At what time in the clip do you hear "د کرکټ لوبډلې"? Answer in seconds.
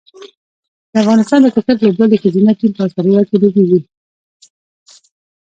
1.41-2.17